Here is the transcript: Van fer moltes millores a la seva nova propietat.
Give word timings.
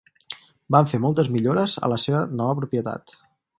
Van 0.75 0.89
fer 0.93 0.99
moltes 1.03 1.29
millores 1.35 1.77
a 1.89 1.91
la 1.95 2.01
seva 2.07 2.25
nova 2.43 2.59
propietat. 2.63 3.17